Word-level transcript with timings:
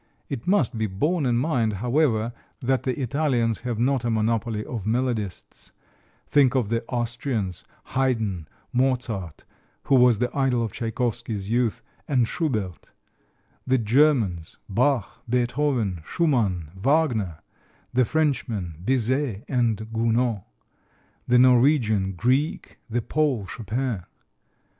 It 0.29 0.47
must 0.47 0.79
be 0.79 0.87
borne 0.87 1.27
in 1.27 1.37
mind, 1.37 1.73
however, 1.73 2.33
that 2.59 2.81
the 2.81 2.99
Italians 2.99 3.59
have 3.61 3.77
not 3.77 4.03
a 4.03 4.09
monopoly 4.09 4.65
of 4.65 4.83
melodists 4.87 5.73
think 6.25 6.55
of 6.55 6.69
the 6.69 6.83
Austrians, 6.87 7.65
Haydn, 7.93 8.47
Mozart 8.73 9.45
(who 9.83 9.93
was 9.93 10.17
the 10.17 10.35
idol 10.35 10.63
of 10.63 10.71
Tchaikovsky's 10.71 11.51
youth) 11.51 11.83
and 12.07 12.27
Schubert; 12.27 12.91
the 13.67 13.77
Germans, 13.77 14.57
Bach, 14.67 15.21
Beethoven, 15.29 16.01
Schumann, 16.03 16.71
Wagner; 16.75 17.37
the 17.93 18.03
Frenchmen, 18.03 18.77
Bizet 18.83 19.43
and 19.47 19.77
Gounod; 19.93 20.43
the 21.27 21.37
Norwegian, 21.37 22.13
Grieg; 22.13 22.77
the 22.89 23.03
Pole, 23.03 23.45
Chopin. 23.45 24.01